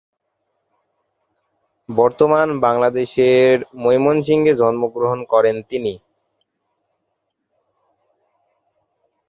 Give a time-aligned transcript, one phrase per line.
[1.89, 3.53] বর্তমান বাংলাদেশের
[3.75, 5.93] ময়মনসিংহে জন্মগ্রহণ করেন তিনি।